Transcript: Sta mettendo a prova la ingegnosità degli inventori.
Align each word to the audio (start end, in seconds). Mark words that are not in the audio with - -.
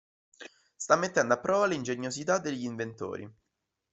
Sta 0.77 0.95
mettendo 0.95 1.35
a 1.35 1.39
prova 1.39 1.67
la 1.67 1.75
ingegnosità 1.75 2.39
degli 2.39 2.63
inventori. 2.63 3.31